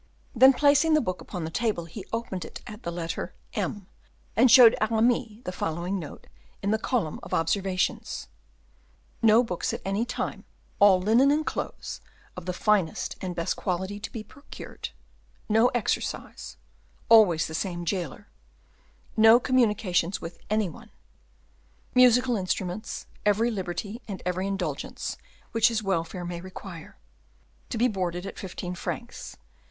Then 0.35 0.51
placing 0.51 0.95
the 0.95 0.99
book 0.99 1.21
upon 1.21 1.43
the 1.43 1.51
table, 1.51 1.85
he 1.85 2.05
opened 2.11 2.43
it 2.43 2.61
at 2.65 2.81
the 2.81 2.91
letter 2.91 3.35
"M," 3.53 3.85
and 4.35 4.49
showed 4.49 4.75
Aramis 4.81 5.43
the 5.43 5.51
following 5.51 5.99
note 5.99 6.25
in 6.63 6.71
the 6.71 6.79
column 6.79 7.19
of 7.21 7.35
observations: 7.35 8.27
"No 9.21 9.43
books 9.43 9.73
at 9.73 9.81
any 9.85 10.03
time; 10.03 10.43
all 10.79 10.99
linen 10.99 11.29
and 11.29 11.45
clothes 11.45 12.01
of 12.35 12.47
the 12.47 12.51
finest 12.51 13.15
and 13.21 13.35
best 13.35 13.55
quality 13.55 13.99
to 13.99 14.11
be 14.11 14.23
procured; 14.23 14.89
no 15.47 15.67
exercise; 15.67 16.57
always 17.07 17.45
the 17.45 17.53
same 17.53 17.85
jailer; 17.85 18.27
no 19.15 19.39
communications 19.39 20.19
with 20.19 20.39
any 20.49 20.67
one. 20.67 20.89
Musical 21.93 22.35
instruments; 22.35 23.05
every 23.23 23.51
liberty 23.51 24.01
and 24.07 24.23
every 24.25 24.47
indulgence 24.47 25.15
which 25.51 25.67
his 25.67 25.83
welfare 25.83 26.25
may 26.25 26.41
require; 26.41 26.97
to 27.69 27.77
be 27.77 27.87
boarded 27.87 28.25
at 28.25 28.39
fifteen 28.39 28.73
francs. 28.73 29.37